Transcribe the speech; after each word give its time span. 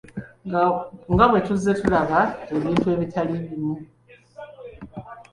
Nga 1.13 1.25
bwe 1.29 1.39
tuzze 1.45 1.71
tulaba 1.81 2.19
ebintu 2.55 2.85
ebitali 2.95 3.33
bimu. 3.43 3.75